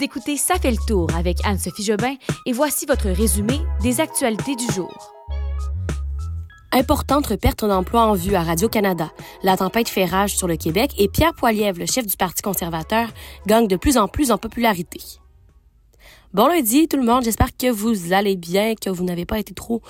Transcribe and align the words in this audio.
Vous 0.00 0.06
écoutez 0.06 0.38
Ça 0.38 0.54
fait 0.54 0.70
le 0.70 0.78
tour 0.88 1.08
avec 1.14 1.44
Anne-Sophie 1.44 1.84
Jobin 1.84 2.14
et 2.46 2.52
voici 2.54 2.86
votre 2.86 3.10
résumé 3.10 3.60
des 3.82 4.00
actualités 4.00 4.56
du 4.56 4.64
jour. 4.72 5.12
Importante 6.72 7.36
perte 7.36 7.66
d'emploi 7.66 8.06
en 8.06 8.14
vue 8.14 8.34
à 8.34 8.42
Radio-Canada. 8.42 9.10
La 9.42 9.58
tempête 9.58 9.90
fait 9.90 10.06
rage 10.06 10.34
sur 10.34 10.48
le 10.48 10.56
Québec 10.56 10.92
et 10.96 11.08
Pierre 11.08 11.34
Poilievre, 11.34 11.80
le 11.80 11.84
chef 11.84 12.06
du 12.06 12.16
Parti 12.16 12.40
conservateur, 12.40 13.10
gagne 13.46 13.68
de 13.68 13.76
plus 13.76 13.98
en 13.98 14.08
plus 14.08 14.30
en 14.30 14.38
popularité. 14.38 15.00
Bon 16.32 16.46
lundi 16.46 16.88
tout 16.88 16.96
le 16.96 17.04
monde, 17.04 17.24
j'espère 17.24 17.54
que 17.54 17.70
vous 17.70 18.14
allez 18.14 18.36
bien, 18.36 18.76
que 18.76 18.88
vous 18.88 19.04
n'avez 19.04 19.26
pas 19.26 19.38
été 19.38 19.52
trop 19.52 19.82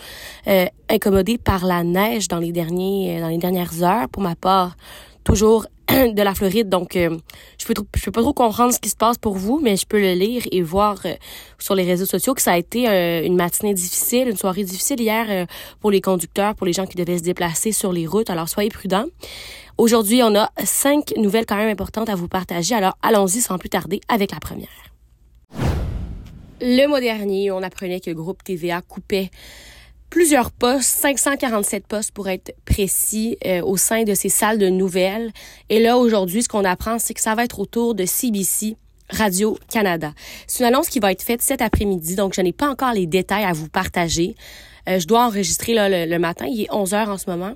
euh, 0.49 0.67
incommodé 0.89 1.39
par 1.39 1.65
la 1.65 1.85
neige 1.85 2.27
dans 2.27 2.39
les 2.39 2.51
derniers 2.51 3.17
euh, 3.17 3.21
dans 3.21 3.29
les 3.29 3.39
dernières 3.39 3.85
heures. 3.85 4.09
Pour 4.09 4.23
ma 4.23 4.35
part, 4.35 4.75
toujours 5.25 5.67
de 5.89 6.23
la 6.23 6.35
Floride. 6.35 6.69
Donc, 6.69 6.97
euh, 6.97 7.17
je 7.59 7.67
peux 7.67 7.75
je 7.95 8.05
peux 8.05 8.13
pas 8.13 8.23
trop 8.23 8.33
comprendre 8.33 8.73
ce 8.73 8.79
qui 8.79 8.89
se 8.89 8.97
passe 8.97 9.19
pour 9.19 9.35
vous, 9.35 9.61
mais 9.61 9.77
je 9.77 9.87
peux 9.87 10.01
le 10.01 10.13
lire 10.13 10.43
et 10.51 10.63
voir 10.63 11.01
euh, 11.05 11.15
sur 11.59 11.75
les 11.75 11.85
réseaux 11.85 12.07
sociaux 12.07 12.35
que 12.35 12.43
ça 12.43 12.53
a 12.53 12.59
été 12.59 12.89
euh, 12.89 13.25
une 13.25 13.37
matinée 13.37 13.75
difficile, 13.75 14.29
une 14.29 14.37
soirée 14.37 14.65
difficile 14.65 15.01
hier 15.01 15.47
pour 15.81 15.91
les 15.91 16.01
conducteurs, 16.01 16.55
pour 16.55 16.67
les 16.67 16.73
gens 16.73 16.87
qui 16.87 16.97
devaient 16.97 17.19
se 17.19 17.23
déplacer 17.23 17.73
sur 17.73 17.93
les 17.93 18.07
routes. 18.07 18.31
Alors, 18.31 18.49
soyez 18.49 18.71
prudents. 18.71 19.07
Aujourd'hui, 19.79 20.23
on 20.23 20.35
a 20.35 20.51
cinq 20.65 21.15
nouvelles 21.17 21.47
quand 21.47 21.57
même 21.57 21.71
importantes 21.71 22.09
à 22.09 22.15
vous 22.15 22.29
partager. 22.29 22.75
Alors, 22.75 22.97
allons-y 23.03 23.41
sans 23.41 23.59
plus 23.59 23.71
tarder 23.71 24.01
avec 24.09 24.33
la 24.33 24.39
première. 24.39 24.69
Le 26.61 26.87
mois 26.87 27.01
dernier, 27.01 27.51
on 27.51 27.63
apprenait 27.63 28.01
que 28.01 28.11
le 28.11 28.17
groupe 28.17 28.45
TVA 28.45 28.83
coupait 28.83 29.31
plusieurs 30.11 30.51
postes, 30.51 30.89
547 30.89 31.87
postes 31.87 32.11
pour 32.13 32.29
être 32.29 32.53
précis, 32.65 33.39
euh, 33.47 33.63
au 33.63 33.77
sein 33.77 34.03
de 34.03 34.15
ces 34.15 34.29
salles 34.29 34.59
de 34.59 34.69
nouvelles. 34.69 35.31
Et 35.69 35.81
là, 35.81 35.97
aujourd'hui, 35.97 36.43
ce 36.43 36.49
qu'on 36.49 36.65
apprend, 36.65 36.99
c'est 36.99 37.15
que 37.15 37.21
ça 37.21 37.35
va 37.35 37.45
être 37.45 37.61
autour 37.61 37.95
de 37.95 38.05
CBC. 38.05 38.77
Radio-Canada. 39.13 40.13
C'est 40.47 40.61
une 40.63 40.69
annonce 40.69 40.89
qui 40.89 41.01
va 41.01 41.11
être 41.11 41.23
faite 41.23 41.43
cet 41.43 41.63
après-midi, 41.63 42.15
donc 42.15 42.33
je 42.33 42.41
n'ai 42.43 42.53
pas 42.53 42.71
encore 42.71 42.93
les 42.93 43.09
détails 43.09 43.43
à 43.43 43.53
vous 43.53 43.67
partager. 43.67 44.37
Euh, 44.89 45.01
je 45.01 45.07
dois 45.09 45.27
enregistrer 45.27 45.75
là, 45.75 46.07
le, 46.07 46.19
matin, 46.21 46.47
il 46.49 46.61
est 46.63 46.73
11 46.73 46.95
heures 46.95 47.09
en 47.09 47.19
ce 47.19 47.29
moment. 47.29 47.55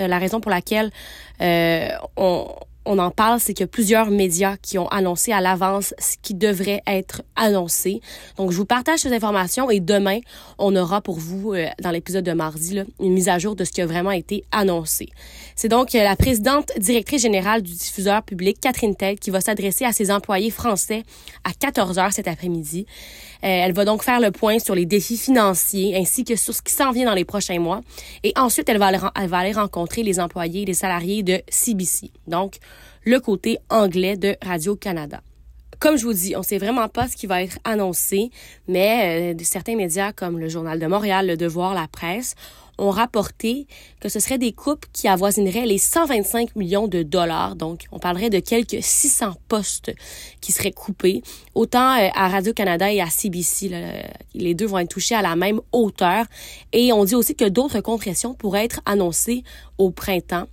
Euh, 0.00 0.08
la 0.08 0.18
raison 0.18 0.40
pour 0.40 0.50
laquelle 0.50 0.90
on, 1.38 2.48
on 2.86 2.98
en 2.98 3.10
parle, 3.10 3.40
c'est 3.40 3.52
qu'il 3.52 3.64
y 3.64 3.68
a 3.68 3.68
plusieurs 3.68 4.10
médias 4.10 4.56
qui 4.56 4.78
ont 4.78 4.88
annoncé 4.88 5.32
à 5.32 5.40
l'avance 5.40 5.92
ce 5.98 6.16
qui 6.22 6.34
devrait 6.34 6.82
être 6.86 7.22
annoncé. 7.34 8.00
Donc, 8.36 8.52
je 8.52 8.56
vous 8.56 8.64
partage 8.64 9.00
ces 9.00 9.12
informations 9.12 9.70
et 9.70 9.80
demain, 9.80 10.20
on 10.58 10.74
aura 10.76 11.00
pour 11.00 11.18
vous, 11.18 11.52
euh, 11.52 11.66
dans 11.82 11.90
l'épisode 11.90 12.24
de 12.24 12.32
mardi, 12.32 12.80
une 13.00 13.12
mise 13.12 13.28
à 13.28 13.38
jour 13.38 13.56
de 13.56 13.64
ce 13.64 13.72
qui 13.72 13.82
a 13.82 13.86
vraiment 13.86 14.12
été 14.12 14.44
annoncé. 14.52 15.08
C'est 15.56 15.68
donc 15.68 15.94
euh, 15.94 16.02
la 16.02 16.16
présidente 16.16 16.70
directrice 16.78 17.22
générale 17.22 17.62
du 17.62 17.72
diffuseur 17.72 18.22
public, 18.22 18.58
Catherine 18.60 18.94
Tell, 18.94 19.18
qui 19.18 19.30
va 19.30 19.40
s'adresser 19.40 19.84
à 19.84 19.92
ses 19.92 20.10
employés 20.10 20.50
français 20.50 21.02
à 21.44 21.52
14 21.52 21.98
heures 21.98 22.12
cet 22.12 22.28
après-midi. 22.28 22.86
Euh, 23.42 23.48
elle 23.48 23.72
va 23.72 23.84
donc 23.84 24.02
faire 24.02 24.20
le 24.20 24.30
point 24.30 24.58
sur 24.58 24.74
les 24.74 24.86
défis 24.86 25.16
financiers 25.16 25.96
ainsi 25.96 26.24
que 26.24 26.36
sur 26.36 26.54
ce 26.54 26.62
qui 26.62 26.72
s'en 26.72 26.92
vient 26.92 27.06
dans 27.06 27.14
les 27.14 27.24
prochains 27.24 27.58
mois. 27.58 27.80
Et 28.22 28.32
ensuite, 28.36 28.68
elle 28.68 28.78
va 28.78 28.86
aller, 28.86 28.98
elle 29.14 29.28
va 29.28 29.38
aller 29.38 29.52
rencontrer 29.52 30.02
les 30.02 30.20
employés 30.20 30.62
et 30.62 30.64
les 30.64 30.74
salariés 30.74 31.22
de 31.22 31.40
CBC. 31.48 32.10
Donc, 32.26 32.56
le 33.06 33.20
côté 33.20 33.58
anglais 33.70 34.16
de 34.16 34.36
Radio-Canada. 34.42 35.22
Comme 35.78 35.96
je 35.96 36.04
vous 36.04 36.12
dis, 36.12 36.34
on 36.36 36.42
sait 36.42 36.58
vraiment 36.58 36.88
pas 36.88 37.06
ce 37.06 37.16
qui 37.16 37.26
va 37.26 37.42
être 37.42 37.58
annoncé, 37.64 38.30
mais 38.66 39.34
euh, 39.34 39.44
certains 39.44 39.76
médias 39.76 40.12
comme 40.12 40.40
le 40.40 40.48
Journal 40.48 40.80
de 40.80 40.86
Montréal, 40.86 41.28
Le 41.28 41.36
Devoir, 41.36 41.72
La 41.74 41.86
Presse 41.86 42.34
ont 42.78 42.90
rapporté 42.90 43.66
que 44.00 44.08
ce 44.08 44.20
serait 44.20 44.38
des 44.38 44.52
coupes 44.52 44.86
qui 44.92 45.08
avoisineraient 45.08 45.66
les 45.66 45.78
125 45.78 46.56
millions 46.56 46.88
de 46.88 47.02
dollars. 47.02 47.56
Donc, 47.56 47.86
on 47.92 47.98
parlerait 47.98 48.30
de 48.30 48.40
quelques 48.40 48.82
600 48.82 49.34
postes 49.48 49.92
qui 50.40 50.52
seraient 50.52 50.72
coupés. 50.72 51.22
Autant 51.54 51.98
euh, 51.98 52.08
à 52.14 52.28
Radio-Canada 52.28 52.92
et 52.92 53.00
à 53.00 53.08
CBC, 53.08 53.70
les 54.34 54.54
deux 54.54 54.66
vont 54.66 54.78
être 54.78 54.90
touchés 54.90 55.14
à 55.14 55.22
la 55.22 55.36
même 55.36 55.60
hauteur. 55.72 56.26
Et 56.72 56.92
on 56.92 57.04
dit 57.04 57.14
aussi 57.14 57.34
que 57.34 57.48
d'autres 57.48 57.80
compressions 57.80 58.34
pourraient 58.34 58.64
être 58.64 58.80
annoncées 58.84 59.42
au 59.78 59.90
printemps. 59.90 60.46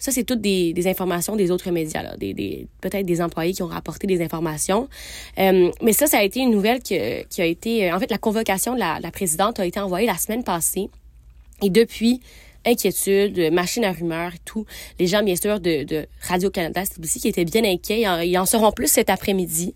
Ça, 0.00 0.12
c'est 0.12 0.22
toutes 0.22 0.40
des, 0.40 0.74
informations 0.86 1.34
des 1.34 1.50
autres 1.50 1.70
médias, 1.72 2.02
là, 2.02 2.16
des, 2.16 2.68
peut-être 2.80 3.04
des 3.04 3.20
employés 3.20 3.52
qui 3.52 3.62
ont 3.62 3.68
rapporté 3.68 4.06
des 4.06 4.22
informations. 4.22 4.88
Euh, 5.38 5.72
mais 5.82 5.92
ça, 5.92 6.06
ça 6.06 6.18
a 6.18 6.22
été 6.22 6.38
une 6.40 6.50
nouvelle 6.50 6.80
qui, 6.80 6.94
a 6.94 7.44
été... 7.44 7.92
En 7.92 7.98
fait, 7.98 8.10
la 8.10 8.18
convocation 8.18 8.74
de 8.74 8.78
la 8.78 9.10
présidente 9.10 9.58
a 9.58 9.66
été 9.66 9.80
envoyée 9.80 10.06
la 10.06 10.16
semaine 10.16 10.44
passée. 10.44 10.88
Et 11.62 11.70
depuis, 11.70 12.20
inquiétude, 12.68 13.52
machine 13.52 13.84
à 13.84 13.92
rumeurs 13.92 14.34
et 14.34 14.40
tout. 14.44 14.64
Les 14.98 15.06
gens, 15.06 15.22
bien 15.22 15.36
sûr, 15.36 15.60
de, 15.60 16.06
Radio-Canada, 16.22 16.82
aussi 17.02 17.20
qui 17.20 17.28
étaient 17.28 17.44
bien 17.44 17.64
inquiets. 17.64 18.04
Ils 18.26 18.38
en, 18.38 18.46
seront 18.46 18.72
plus 18.72 18.88
cet 18.88 19.10
après-midi. 19.10 19.74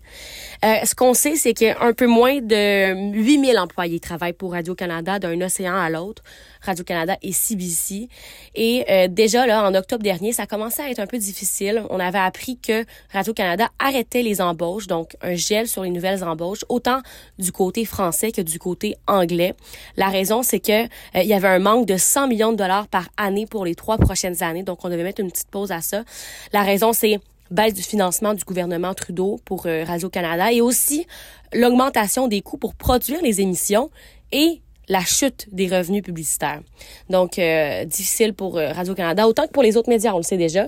Euh, 0.63 0.75
ce 0.85 0.95
qu'on 0.95 1.13
sait, 1.13 1.35
c'est 1.35 1.53
qu'un 1.53 1.93
peu 1.93 2.07
moins 2.07 2.39
de 2.41 3.13
8000 3.13 3.57
employés 3.59 3.99
travaillent 3.99 4.33
pour 4.33 4.53
Radio-Canada 4.53 5.19
d'un 5.19 5.39
océan 5.41 5.75
à 5.75 5.89
l'autre. 5.89 6.23
Radio-Canada 6.63 7.17
et 7.21 7.31
CBC. 7.31 8.07
Et 8.55 8.85
euh, 8.89 9.07
déjà, 9.07 9.45
là, 9.45 9.67
en 9.67 9.75
octobre 9.75 10.03
dernier, 10.03 10.31
ça 10.31 10.45
commençait 10.45 10.83
à 10.83 10.89
être 10.89 10.99
un 10.99 11.07
peu 11.07 11.17
difficile. 11.17 11.83
On 11.89 11.99
avait 11.99 12.19
appris 12.19 12.57
que 12.57 12.85
Radio-Canada 13.11 13.69
arrêtait 13.79 14.21
les 14.21 14.41
embauches, 14.41 14.87
donc 14.87 15.15
un 15.21 15.35
gel 15.35 15.67
sur 15.67 15.83
les 15.83 15.89
nouvelles 15.89 16.23
embauches, 16.23 16.65
autant 16.69 17.01
du 17.37 17.51
côté 17.51 17.85
français 17.85 18.31
que 18.31 18.41
du 18.41 18.59
côté 18.59 18.95
anglais. 19.07 19.53
La 19.97 20.09
raison, 20.09 20.43
c'est 20.43 20.59
que 20.59 20.83
euh, 20.83 20.87
il 21.15 21.27
y 21.27 21.33
avait 21.33 21.47
un 21.47 21.59
manque 21.59 21.85
de 21.85 21.97
100 21.97 22.27
millions 22.27 22.51
de 22.51 22.57
dollars 22.57 22.82
par 22.87 23.09
année 23.17 23.45
pour 23.45 23.65
les 23.65 23.75
trois 23.75 23.97
prochaines 23.97 24.41
années, 24.43 24.63
donc 24.63 24.83
on 24.83 24.89
devait 24.89 25.03
mettre 25.03 25.21
une 25.21 25.31
petite 25.31 25.49
pause 25.49 25.71
à 25.71 25.81
ça. 25.81 26.03
La 26.51 26.63
raison, 26.63 26.93
c'est 26.93 27.19
baisse 27.51 27.73
du 27.73 27.83
financement 27.83 28.33
du 28.33 28.43
gouvernement 28.43 28.93
Trudeau 28.93 29.39
pour 29.45 29.65
euh, 29.65 29.83
Radio-Canada 29.85 30.51
et 30.51 30.61
aussi 30.61 31.05
l'augmentation 31.53 32.27
des 32.27 32.41
coûts 32.41 32.57
pour 32.57 32.73
produire 32.73 33.21
les 33.21 33.41
émissions 33.41 33.89
et 34.31 34.61
la 34.89 35.01
chute 35.01 35.47
des 35.51 35.67
revenus 35.67 36.03
publicitaires. 36.03 36.61
Donc, 37.09 37.39
euh, 37.39 37.85
difficile 37.85 38.33
pour 38.33 38.57
euh, 38.57 38.71
Radio-Canada, 38.73 39.27
autant 39.27 39.45
que 39.45 39.51
pour 39.51 39.63
les 39.63 39.77
autres 39.77 39.89
médias, 39.89 40.13
on 40.13 40.17
le 40.17 40.23
sait 40.23 40.37
déjà. 40.37 40.67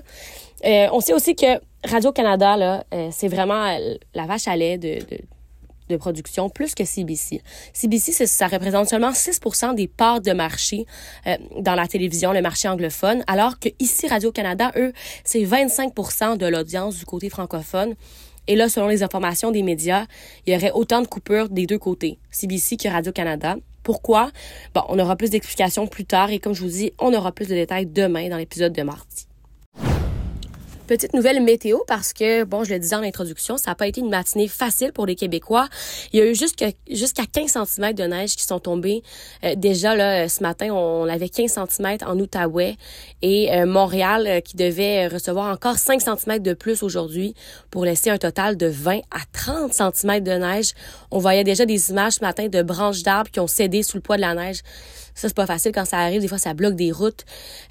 On 0.64 1.00
sait 1.00 1.14
aussi 1.14 1.36
que 1.36 1.59
Radio-Canada, 1.84 2.58
là, 2.58 2.84
c'est 3.12 3.28
vraiment 3.28 3.78
la 4.16 4.25
vache 4.25 4.48
à 4.48 4.56
lait 4.56 4.80
de, 4.80 5.00
de, 5.00 5.20
de, 5.90 5.97
production, 5.97 6.50
plus 6.50 6.75
que 6.75 6.84
CBC. 6.84 7.41
CBC, 7.73 8.25
ça 8.25 8.47
représente 8.47 8.90
seulement 8.90 9.13
6 9.13 9.40
des 9.75 9.88
parts 9.88 10.22
de 10.22 10.31
marché 10.31 10.85
dans 11.59 11.75
la 11.75 11.88
télévision, 11.88 12.34
le 12.34 12.41
marché 12.41 12.68
anglophone, 12.68 13.23
alors 13.28 13.59
que 13.59 13.69
ici, 13.79 14.07
Radio-Canada, 14.07 14.72
eux, 14.75 14.94
c'est 15.24 15.44
25% 15.44 16.38
de 16.38 16.45
l'audience 16.45 16.97
du 16.97 17.06
côté 17.06 17.29
francophone. 17.29 17.95
Et 18.47 18.56
là, 18.56 18.69
selon 18.69 18.88
les 18.88 19.03
informations 19.03 19.51
des 19.51 19.63
médias, 19.63 20.06
il 20.45 20.53
y 20.53 20.57
aurait 20.57 20.72
autant 20.72 21.01
de 21.01 21.07
coupures 21.07 21.50
des 21.50 21.66
deux 21.66 21.79
côtés, 21.79 22.19
CBC 22.31 22.78
que 22.78 22.88
Radio-Canada. 22.88 23.56
Pourquoi? 23.84 24.31
Bon, 24.74 24.81
on 24.90 25.00
aura 25.00 25.16
plus 25.16 25.29
d'explications 25.29 25.88
plus 25.88 26.06
tard 26.06 26.31
et 26.31 26.40
comme 26.40 26.53
je 26.53 26.62
vous 26.62 26.69
dis, 26.69 26.91
on 27.00 27.13
aura 27.13 27.31
plus 27.31 27.47
de 27.47 27.53
détails 27.53 27.85
demain 27.85 28.29
dans 28.29 28.38
l'épisode 28.38 28.74
de 28.74 28.81
mardi. 28.81 29.28
Petite 30.88 31.16
nouvelle 31.16 31.41
météo 31.41 31.79
parce 31.88 32.13
que, 32.13 32.44
bon, 32.44 32.63
je 32.63 32.72
le 32.72 32.78
disais 32.78 32.96
en 32.96 33.01
introduction, 33.01 33.57
ça 33.57 33.72
n'a 33.72 33.75
pas 33.75 33.88
été 33.88 34.01
une 34.01 34.09
matinée 34.09 34.47
facile 34.47 34.94
pour 34.94 35.07
les 35.07 35.16
Québécois. 35.16 35.68
Il 36.13 36.19
y 36.19 36.22
a 36.22 36.28
eu 36.29 36.35
jusqu'à 36.35 37.25
15 37.25 37.57
cm 37.66 37.94
de 37.94 38.03
neige 38.03 38.35
qui 38.35 38.44
sont 38.44 38.59
tombés. 38.59 39.01
Euh, 39.44 39.56
déjà, 39.56 39.95
là, 39.95 40.29
ce 40.29 40.44
matin, 40.44 40.68
on 40.72 41.07
avait 41.07 41.29
15 41.29 41.57
cm 41.72 41.97
en 42.06 42.19
Outaouais 42.19 42.75
et 43.24 43.51
euh, 43.51 43.66
Montréal 43.66 44.28
euh, 44.28 44.41
qui 44.41 44.57
devait 44.57 45.07
recevoir 45.07 45.51
encore 45.51 45.79
5 45.79 46.01
cm 46.01 46.38
de 46.38 46.53
plus 46.53 46.84
aujourd'hui 46.84 47.34
pour 47.72 47.84
laisser 47.84 48.12
un 48.12 48.19
total 48.19 48.56
de 48.56 48.68
20 48.68 49.00
à 49.09 49.22
30 49.34 49.74
cm 49.74 50.19
de 50.19 50.34
neige. 50.34 50.74
On 51.09 51.18
voyait 51.18 51.44
déjà 51.44 51.66
des 51.66 51.90
images 51.90 52.13
ce 52.13 52.22
matin 52.22 52.47
de 52.47 52.62
branches 52.62 53.01
d'arbres 53.01 53.31
qui 53.31 53.40
ont 53.40 53.47
cédé 53.47 53.81
sous 53.81 53.97
le 53.97 54.01
poids 54.01 54.18
de 54.18 54.22
la 54.22 54.35
neige. 54.35 54.62
Ça, 55.16 55.30
c'est 55.30 55.36
pas 55.36 55.46
facile 55.46 55.72
quand 55.72 55.86
ça 55.86 55.98
arrive. 55.98 56.22
Des 56.22 56.28
fois, 56.28 56.38
ça 56.38 56.53
bloque 56.53 56.76
des 56.76 56.92
routes. 56.92 57.26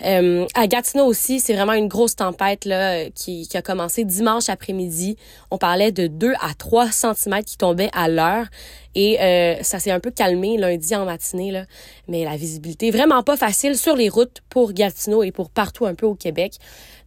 Euh, 0.05 0.47
à 0.55 0.67
Gatineau 0.67 1.05
aussi, 1.05 1.41
c'est 1.41 1.53
vraiment 1.53 1.75
une 1.75 1.89
grosse 1.89 2.17
tempête 2.17 2.65
là, 2.65 3.11
qui, 3.11 3.47
qui 3.47 3.57
a 3.57 3.63
commencé 3.63 4.05
dimanche 4.05 4.49
après-midi. 4.49 5.17
On 5.51 5.59
parlait 5.59 5.93
de 5.93 6.07
2 6.07 6.33
à 6.41 6.55
3 6.55 6.91
cm 6.91 7.45
qui 7.45 7.59
tombaient 7.59 7.91
à 7.93 8.09
l'heure. 8.09 8.47
Et 8.95 9.21
euh, 9.21 9.63
ça 9.63 9.79
s'est 9.79 9.91
un 9.91 10.01
peu 10.01 10.11
calmé 10.11 10.57
lundi 10.57 10.95
en 10.95 11.05
matinée, 11.05 11.51
là. 11.51 11.65
mais 12.09 12.25
la 12.25 12.37
visibilité 12.37 12.91
vraiment 12.91 13.23
pas 13.23 13.37
facile 13.37 13.77
sur 13.77 13.97
les 13.97 14.09
routes 14.09 14.41
pour 14.49 14.73
Gatineau 14.73 15.23
et 15.23 15.33
pour 15.33 15.51
partout 15.51 15.87
un 15.87 15.95
peu 15.95 16.07
au 16.07 16.15
Québec. 16.15 16.59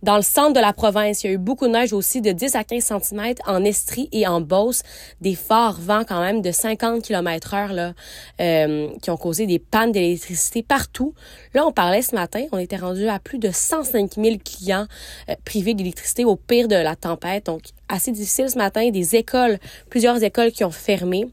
Dans 0.04 0.16
le 0.16 0.22
centre 0.22 0.54
de 0.54 0.60
la 0.60 0.74
province, 0.74 1.24
il 1.24 1.28
y 1.28 1.30
a 1.32 1.34
eu 1.34 1.38
beaucoup 1.40 1.66
de 1.66 1.72
neige 1.72 1.92
aussi 1.92 2.22
de 2.22 2.32
10 2.32 2.56
à 2.56 2.64
15 2.64 2.84
cm 2.84 3.34
en 3.48 3.64
Estrie 3.64 4.10
et 4.12 4.28
en 4.28 4.42
Beauce, 4.42 4.84
des 5.22 5.34
forts 5.34 5.80
vents 5.80 6.04
quand 6.08 6.22
même 6.22 6.44
de 6.44 6.52
50 6.52 7.02
km 7.02 7.54
heure 7.56 7.74
là, 7.74 7.94
euh, 8.40 8.90
qui 9.02 9.10
ont 9.10 9.18
causé 9.18 9.48
des 9.48 9.58
pannes 9.58 9.92
d'électricité 9.92 10.62
partout. 10.62 11.16
Là, 11.56 11.66
on 11.66 11.72
parlait 11.72 12.04
ce 12.04 12.14
matin, 12.14 12.46
on 12.52 12.60
était 12.60 12.78
rendu 12.78 13.08
à 13.08 13.18
plus 13.18 13.40
de 13.40 13.50
105 13.52 14.14
000 14.16 14.38
clients 14.38 14.86
euh, 15.30 15.36
privés 15.46 15.74
d'électricité 15.74 16.26
au 16.26 16.36
pire 16.36 16.68
de 16.68 16.76
la 16.76 16.96
tempête. 16.96 17.48
Donc, 17.48 17.64
assez 17.90 18.12
difficile 18.12 18.50
ce 18.50 18.58
matin. 18.58 18.90
Des 18.90 19.16
écoles, 19.16 19.60
plusieurs 19.90 20.22
écoles 20.24 20.52
qui 20.52 20.64
ont 20.64 20.72
fermé. 20.72 21.28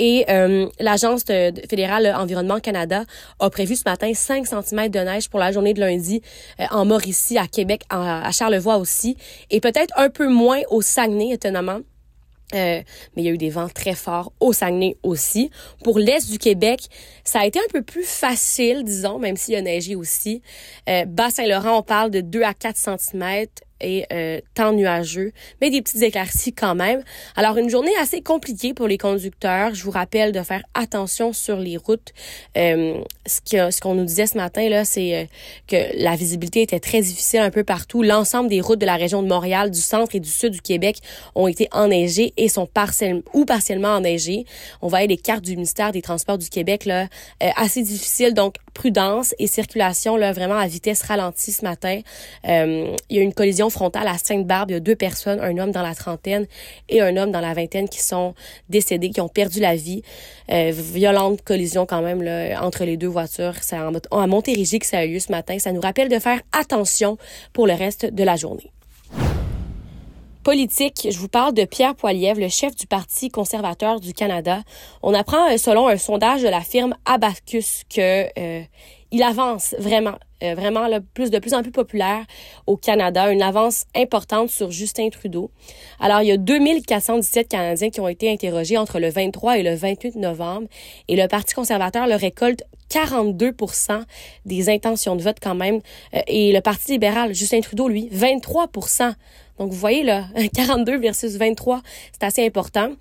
Et 0.00 0.24
euh, 0.28 0.68
l'Agence 0.78 1.24
fédérale 1.24 2.14
Environnement 2.16 2.60
Canada 2.60 3.04
a 3.40 3.50
prévu 3.50 3.74
ce 3.74 3.82
matin 3.84 4.12
5 4.14 4.46
cm 4.46 4.88
de 4.90 5.00
neige 5.00 5.28
pour 5.28 5.40
la 5.40 5.50
journée 5.50 5.74
de 5.74 5.80
lundi 5.80 6.22
euh, 6.60 6.66
en 6.70 6.84
Mauricie, 6.84 7.36
à 7.36 7.48
Québec, 7.48 7.82
à 7.90 8.30
Charlevoix 8.30 8.76
aussi, 8.76 9.16
et 9.50 9.60
peut-être 9.60 9.92
un 9.96 10.08
peu 10.08 10.28
moins 10.28 10.60
au 10.70 10.82
Saguenay, 10.82 11.32
étonnamment. 11.32 11.80
Euh, 12.54 12.80
mais 13.14 13.22
il 13.22 13.24
y 13.24 13.28
a 13.28 13.32
eu 13.32 13.38
des 13.38 13.50
vents 13.50 13.68
très 13.68 13.94
forts 13.94 14.32
au 14.40 14.52
Saguenay 14.52 14.96
aussi. 15.02 15.50
Pour 15.84 15.98
l'est 15.98 16.30
du 16.30 16.38
Québec, 16.38 16.80
ça 17.22 17.40
a 17.40 17.46
été 17.46 17.58
un 17.58 17.68
peu 17.70 17.82
plus 17.82 18.04
facile, 18.04 18.84
disons, 18.84 19.18
même 19.18 19.36
s'il 19.36 19.54
y 19.54 19.56
a 19.56 19.62
neigé 19.62 19.94
aussi. 19.96 20.42
Euh, 20.88 21.04
Bas-Saint-Laurent, 21.04 21.78
on 21.78 21.82
parle 21.82 22.10
de 22.10 22.20
2 22.20 22.42
à 22.42 22.54
4 22.54 22.76
cm 22.76 23.46
et 23.80 24.06
euh, 24.12 24.40
temps 24.54 24.72
nuageux, 24.72 25.32
mais 25.60 25.70
des 25.70 25.82
petites 25.82 26.02
éclaircies 26.02 26.52
quand 26.52 26.74
même. 26.74 27.02
Alors 27.36 27.56
une 27.56 27.70
journée 27.70 27.92
assez 28.00 28.20
compliquée 28.20 28.74
pour 28.74 28.88
les 28.88 28.98
conducteurs. 28.98 29.74
Je 29.74 29.84
vous 29.84 29.90
rappelle 29.90 30.32
de 30.32 30.42
faire 30.42 30.62
attention 30.74 31.32
sur 31.32 31.56
les 31.56 31.76
routes. 31.76 32.12
Euh, 32.56 33.00
ce 33.26 33.80
qu'on 33.80 33.94
nous 33.94 34.04
disait 34.04 34.26
ce 34.26 34.36
matin 34.36 34.68
là, 34.68 34.84
c'est 34.84 35.14
euh, 35.14 35.24
que 35.66 35.76
la 36.02 36.16
visibilité 36.16 36.62
était 36.62 36.80
très 36.80 37.00
difficile 37.00 37.40
un 37.40 37.50
peu 37.50 37.64
partout. 37.64 38.02
L'ensemble 38.02 38.48
des 38.48 38.60
routes 38.60 38.80
de 38.80 38.86
la 38.86 38.96
région 38.96 39.22
de 39.22 39.28
Montréal, 39.28 39.70
du 39.70 39.80
centre 39.80 40.14
et 40.14 40.20
du 40.20 40.28
sud 40.28 40.52
du 40.52 40.60
Québec 40.60 40.98
ont 41.34 41.48
été 41.48 41.68
enneigées 41.72 42.32
et 42.36 42.48
sont 42.48 42.66
partiellement 42.66 43.22
ou 43.32 43.44
partiellement 43.44 43.88
enneigées. 43.88 44.44
On 44.82 44.88
voyait 44.88 45.06
les 45.06 45.16
cartes 45.16 45.44
du 45.44 45.54
ministère 45.54 45.92
des 45.92 46.02
Transports 46.02 46.38
du 46.38 46.48
Québec 46.48 46.84
là, 46.84 47.06
euh, 47.42 47.48
assez 47.56 47.82
difficiles. 47.82 48.34
Donc 48.34 48.56
prudence 48.74 49.34
et 49.38 49.46
circulation 49.46 50.16
là 50.16 50.32
vraiment 50.32 50.56
à 50.56 50.66
vitesse 50.66 51.02
ralentie 51.02 51.52
ce 51.52 51.64
matin. 51.64 52.00
Euh, 52.46 52.94
il 53.10 53.16
y 53.16 53.20
a 53.20 53.22
une 53.22 53.34
collision 53.34 53.67
frontale 53.70 54.08
à 54.08 54.18
Sainte-Barbe. 54.18 54.70
Il 54.70 54.74
y 54.74 54.76
a 54.76 54.80
deux 54.80 54.96
personnes, 54.96 55.40
un 55.40 55.56
homme 55.58 55.72
dans 55.72 55.82
la 55.82 55.94
trentaine 55.94 56.46
et 56.88 57.00
un 57.00 57.16
homme 57.16 57.30
dans 57.30 57.40
la 57.40 57.54
vingtaine 57.54 57.88
qui 57.88 58.02
sont 58.02 58.34
décédés, 58.68 59.10
qui 59.10 59.20
ont 59.20 59.28
perdu 59.28 59.60
la 59.60 59.76
vie. 59.76 60.02
Euh, 60.50 60.72
violente 60.74 61.42
collision 61.42 61.86
quand 61.86 62.02
même 62.02 62.22
là, 62.22 62.62
entre 62.62 62.84
les 62.84 62.96
deux 62.96 63.08
voitures. 63.08 63.54
C'est 63.60 63.76
à 63.76 64.26
Montérégie 64.26 64.78
que 64.78 64.86
ça 64.86 64.98
a 64.98 65.04
eu 65.04 65.14
lieu 65.14 65.20
ce 65.20 65.32
matin. 65.32 65.58
Ça 65.58 65.72
nous 65.72 65.80
rappelle 65.80 66.08
de 66.08 66.18
faire 66.18 66.40
attention 66.52 67.18
pour 67.52 67.66
le 67.66 67.74
reste 67.74 68.06
de 68.06 68.24
la 68.24 68.36
journée 68.36 68.72
politique, 70.48 71.06
je 71.10 71.18
vous 71.18 71.28
parle 71.28 71.52
de 71.52 71.66
Pierre 71.66 71.94
Poilievre, 71.94 72.40
le 72.40 72.48
chef 72.48 72.74
du 72.74 72.86
Parti 72.86 73.28
conservateur 73.28 74.00
du 74.00 74.14
Canada. 74.14 74.62
On 75.02 75.12
apprend, 75.12 75.50
euh, 75.50 75.58
selon 75.58 75.88
un 75.88 75.98
sondage 75.98 76.40
de 76.40 76.48
la 76.48 76.62
firme 76.62 76.94
Abacus, 77.04 77.82
que 77.94 78.28
euh, 78.38 78.62
il 79.10 79.22
avance 79.22 79.74
vraiment, 79.78 80.14
euh, 80.42 80.54
vraiment 80.54 80.86
là, 80.86 81.00
plus 81.00 81.30
de 81.30 81.38
plus 81.38 81.54
en 81.54 81.62
plus 81.62 81.72
populaire 81.72 82.24
au 82.66 82.76
Canada, 82.76 83.30
une 83.30 83.42
avance 83.42 83.84
importante 83.94 84.50
sur 84.50 84.70
Justin 84.70 85.08
Trudeau. 85.10 85.50
Alors, 86.00 86.22
il 86.22 86.28
y 86.28 86.32
a 86.32 86.36
2417 86.36 87.48
Canadiens 87.48 87.90
qui 87.90 88.00
ont 88.00 88.08
été 88.08 88.30
interrogés 88.30 88.78
entre 88.78 88.98
le 88.98 89.10
23 89.10 89.58
et 89.58 89.62
le 89.62 89.74
28 89.74 90.16
novembre, 90.16 90.68
et 91.08 91.16
le 91.16 91.26
Parti 91.28 91.54
conservateur 91.54 92.06
le 92.06 92.14
récolte 92.14 92.62
42% 92.90 94.02
des 94.46 94.70
intentions 94.70 95.16
de 95.16 95.22
vote 95.22 95.38
quand 95.42 95.54
même, 95.54 95.80
et 96.26 96.52
le 96.52 96.60
Parti 96.60 96.92
libéral, 96.92 97.34
Justin 97.34 97.60
Trudeau, 97.60 97.88
lui, 97.88 98.08
23 98.10 98.68
donc, 99.58 99.70
vous 99.72 99.78
voyez, 99.78 100.02
là, 100.04 100.26
42 100.54 100.98
versus 100.98 101.36
23, 101.36 101.82
c'est 102.12 102.24
assez 102.24 102.46
important. 102.46 102.92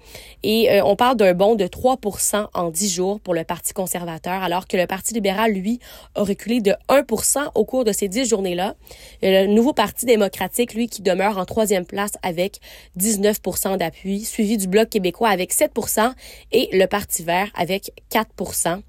Et 0.43 0.71
euh, 0.71 0.83
on 0.83 0.95
parle 0.95 1.15
d'un 1.17 1.33
bond 1.33 1.55
de 1.55 1.65
3% 1.65 2.47
en 2.53 2.69
10 2.69 2.93
jours 2.93 3.19
pour 3.19 3.33
le 3.33 3.43
Parti 3.43 3.73
conservateur, 3.73 4.41
alors 4.41 4.67
que 4.67 4.75
le 4.75 4.87
Parti 4.87 5.13
libéral, 5.13 5.51
lui, 5.51 5.79
a 6.15 6.23
reculé 6.23 6.61
de 6.61 6.73
1% 6.89 7.51
au 7.55 7.65
cours 7.65 7.83
de 7.83 7.91
ces 7.91 8.07
10 8.07 8.27
journées-là. 8.29 8.75
Le 9.21 9.45
nouveau 9.47 9.73
Parti 9.73 10.05
démocratique, 10.05 10.73
lui, 10.73 10.87
qui 10.87 11.01
demeure 11.01 11.37
en 11.37 11.45
troisième 11.45 11.85
place 11.85 12.13
avec 12.23 12.59
19% 12.97 13.77
d'appui, 13.77 14.25
suivi 14.25 14.57
du 14.57 14.67
Bloc 14.67 14.89
québécois 14.89 15.29
avec 15.29 15.53
7% 15.53 16.11
et 16.51 16.69
le 16.71 16.85
Parti 16.87 17.23
vert 17.23 17.49
avec 17.55 17.91
4% 18.11 18.81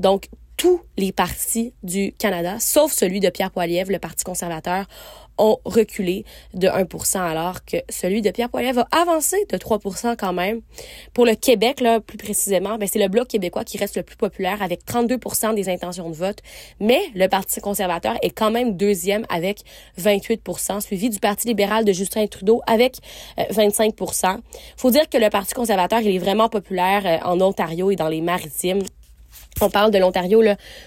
Donc, 0.00 0.28
tous 0.62 0.80
les 0.96 1.10
partis 1.10 1.74
du 1.82 2.12
Canada, 2.16 2.54
sauf 2.60 2.92
celui 2.92 3.18
de 3.18 3.30
Pierre 3.30 3.50
Poilievre, 3.50 3.90
le 3.90 3.98
Parti 3.98 4.22
conservateur, 4.22 4.86
ont 5.36 5.58
reculé 5.64 6.24
de 6.54 6.68
1% 6.68 7.18
alors 7.18 7.64
que 7.64 7.78
celui 7.88 8.22
de 8.22 8.30
Pierre 8.30 8.48
Poilievre 8.48 8.86
a 8.92 9.00
avancé 9.00 9.44
de 9.50 9.56
3% 9.56 10.14
quand 10.16 10.32
même. 10.32 10.60
Pour 11.14 11.26
le 11.26 11.34
Québec, 11.34 11.80
là, 11.80 11.98
plus 11.98 12.16
précisément, 12.16 12.78
ben, 12.78 12.86
c'est 12.86 13.00
le 13.00 13.08
Bloc 13.08 13.26
québécois 13.26 13.64
qui 13.64 13.76
reste 13.76 13.96
le 13.96 14.04
plus 14.04 14.14
populaire 14.14 14.62
avec 14.62 14.84
32% 14.84 15.52
des 15.56 15.68
intentions 15.68 16.08
de 16.08 16.14
vote, 16.14 16.38
mais 16.78 17.00
le 17.16 17.26
Parti 17.26 17.60
conservateur 17.60 18.14
est 18.22 18.30
quand 18.30 18.52
même 18.52 18.76
deuxième 18.76 19.26
avec 19.30 19.62
28% 19.98 20.80
suivi 20.80 21.10
du 21.10 21.18
Parti 21.18 21.48
libéral 21.48 21.84
de 21.84 21.92
Justin 21.92 22.28
Trudeau 22.28 22.62
avec 22.68 22.98
25% 23.36 24.26
euh, 24.26 24.38
Faut 24.76 24.92
dire 24.92 25.08
que 25.08 25.18
le 25.18 25.28
Parti 25.28 25.54
conservateur, 25.54 26.02
il 26.02 26.14
est 26.14 26.20
vraiment 26.20 26.48
populaire 26.48 27.02
euh, 27.04 27.28
en 27.28 27.40
Ontario 27.40 27.90
et 27.90 27.96
dans 27.96 28.08
les 28.08 28.20
maritimes. 28.20 28.82
On 29.60 29.70
parle 29.70 29.90
de 29.90 29.98
l'Ontario 29.98 30.42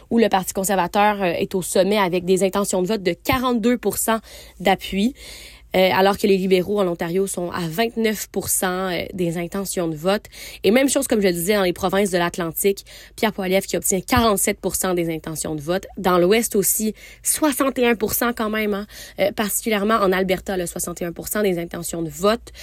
où 0.09 0.17
le 0.17 0.29
Parti 0.29 0.53
conservateur 0.53 1.21
euh, 1.21 1.25
est 1.25 1.55
au 1.55 1.61
sommet 1.61 1.97
avec 1.97 2.25
des 2.25 2.43
intentions 2.43 2.81
de 2.81 2.87
vote 2.87 3.03
de 3.03 3.11
42% 3.11 4.19
d'appui. 4.59 5.13
Euh, 5.75 5.89
alors 5.93 6.17
que 6.17 6.25
les 6.25 6.37
libéraux 6.37 6.79
en 6.79 6.87
Ontario 6.87 7.27
sont 7.27 7.51
à 7.51 7.67
29% 7.67 8.63
euh, 8.63 9.05
des 9.13 9.37
intentions 9.37 9.87
de 9.87 9.95
vote. 9.95 10.23
Et 10.63 10.71
même 10.71 10.89
chose, 10.89 11.07
comme 11.07 11.19
je 11.21 11.27
le 11.27 11.33
disais, 11.33 11.55
dans 11.55 11.63
les 11.63 11.73
provinces 11.73 12.11
de 12.11 12.17
l'Atlantique, 12.17 12.85
Pierre 13.15 13.33
Poilievre 13.33 13.65
qui 13.65 13.75
obtient 13.75 13.99
47% 13.99 14.95
des 14.95 15.13
intentions 15.13 15.53
de 15.53 15.61
vote. 15.61 15.85
Dans 15.97 16.17
l'Ouest 16.17 16.55
aussi, 16.55 16.93
61% 17.23 18.33
quand 18.33 18.49
même, 18.49 18.73
hein, 18.73 18.87
euh, 19.19 19.31
particulièrement 19.33 19.95
en 19.95 20.13
Alberta, 20.13 20.55
le 20.55 20.65
61% 20.65 21.43
des 21.43 21.59
intentions 21.59 22.01
de 22.01 22.09
vote. 22.09 22.53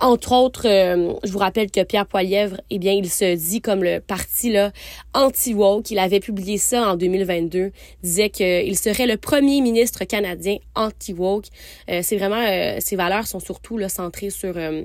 Entre 0.00 0.32
autres, 0.32 0.66
je 0.66 1.30
vous 1.30 1.38
rappelle 1.38 1.70
que 1.70 1.82
Pierre 1.84 2.06
Poilievre, 2.06 2.60
eh 2.70 2.78
bien, 2.78 2.92
il 2.92 3.08
se 3.08 3.36
dit 3.36 3.60
comme 3.60 3.84
le 3.84 4.00
parti 4.00 4.50
là 4.50 4.72
anti-woke. 5.14 5.90
Il 5.90 5.98
avait 5.98 6.20
publié 6.20 6.58
ça 6.58 6.88
en 6.88 6.96
2022, 6.96 7.70
disait 8.02 8.30
qu'il 8.30 8.76
serait 8.76 9.06
le 9.06 9.16
premier 9.16 9.60
ministre 9.60 10.04
canadien 10.04 10.56
anti-woke. 10.74 11.46
C'est 11.88 12.16
vraiment 12.16 12.55
euh, 12.56 12.80
ses 12.80 12.96
valeurs 12.96 13.26
sont 13.26 13.40
surtout 13.40 13.78
centrées 13.88 14.30
sur 14.30 14.56
euh, 14.56 14.82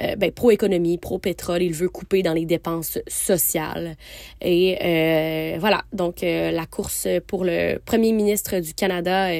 euh, 0.00 0.16
ben, 0.16 0.30
pro-économie, 0.30 0.98
pro-pétrole. 0.98 1.62
Il 1.62 1.72
veut 1.72 1.88
couper 1.88 2.22
dans 2.22 2.32
les 2.32 2.46
dépenses 2.46 2.98
sociales. 3.08 3.96
Et 4.40 5.56
voilà, 5.58 5.82
donc 5.92 6.22
la 6.22 6.66
course 6.66 7.06
pour 7.26 7.44
le 7.44 7.78
premier 7.78 8.12
ministre 8.12 8.58
du 8.60 8.74
Canada 8.74 9.30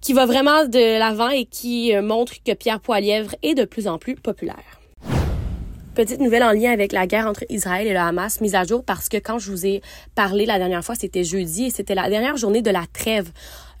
qui 0.00 0.12
va 0.12 0.26
vraiment 0.26 0.66
de 0.66 0.98
l'avant 0.98 1.30
et 1.30 1.46
qui 1.46 1.92
montre 1.96 2.34
que 2.44 2.52
Pierre 2.52 2.80
Poilièvre 2.80 3.34
est 3.42 3.54
de 3.54 3.64
plus 3.64 3.88
en 3.88 3.98
plus 3.98 4.14
populaire. 4.14 4.80
Petite 5.96 6.20
nouvelle 6.20 6.42
en 6.42 6.52
lien 6.52 6.72
avec 6.72 6.92
la 6.92 7.06
guerre 7.06 7.26
entre 7.26 7.46
Israël 7.48 7.86
et 7.86 7.94
le 7.94 7.98
Hamas, 7.98 8.42
mise 8.42 8.54
à 8.54 8.64
jour 8.64 8.84
parce 8.84 9.08
que 9.08 9.16
quand 9.16 9.38
je 9.38 9.50
vous 9.50 9.64
ai 9.64 9.80
parlé 10.14 10.44
la 10.44 10.58
dernière 10.58 10.84
fois, 10.84 10.94
c'était 10.94 11.24
jeudi 11.24 11.64
et 11.64 11.70
c'était 11.70 11.94
la 11.94 12.10
dernière 12.10 12.36
journée 12.36 12.60
de 12.60 12.70
la 12.70 12.84
trêve 12.92 13.32